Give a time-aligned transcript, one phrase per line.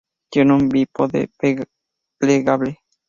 [0.31, 1.29] Tiene un bípode
[2.17, 2.79] plegable.